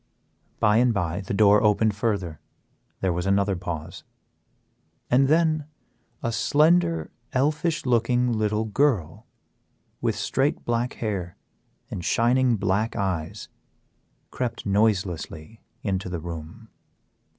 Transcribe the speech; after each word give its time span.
By 0.59 0.77
and 0.77 0.95
by 0.95 1.21
the 1.21 1.33
door 1.35 1.61
opened 1.61 1.95
further, 1.95 2.39
there 3.01 3.13
was 3.13 3.27
another 3.27 3.55
pause, 3.55 4.03
and 5.11 5.27
then 5.27 5.67
a 6.23 6.31
slender, 6.31 7.11
elfish 7.33 7.85
looking 7.85 8.31
little 8.33 8.65
girl, 8.65 9.27
with 10.01 10.15
straight 10.15 10.65
black 10.65 10.93
hair 10.93 11.37
and 11.91 12.03
shining 12.03 12.55
black 12.55 12.95
eyes, 12.95 13.47
crept 14.31 14.65
noiselessly 14.65 15.61
into 15.83 16.09
the 16.09 16.19
room. 16.19 16.69